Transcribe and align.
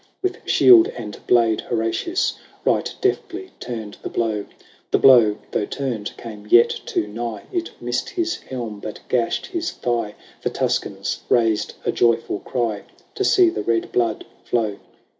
With 0.23 0.39
shield 0.47 0.87
and 0.97 1.19
blade 1.27 1.61
Horatius 1.61 2.33
Right 2.65 2.91
deftly 3.01 3.51
turned 3.59 3.97
the 4.01 4.09
blow. 4.09 4.47
The 4.89 4.97
blow, 4.97 5.37
though 5.51 5.67
turned, 5.67 6.17
came 6.17 6.47
yet 6.49 6.69
too 6.87 7.05
nigh; 7.05 7.43
It 7.51 7.69
missed 7.79 8.09
his 8.09 8.37
helm, 8.37 8.79
but 8.79 9.01
gashed 9.09 9.45
his 9.45 9.69
thigh: 9.69 10.15
The 10.41 10.49
Tuscans 10.49 11.19
raised 11.29 11.75
a 11.85 11.91
joyful 11.91 12.39
cry 12.39 12.85
To 13.13 13.23
see 13.23 13.51
the 13.51 13.61
red 13.61 13.91
blood 13.91 14.25
flow. 14.43 14.79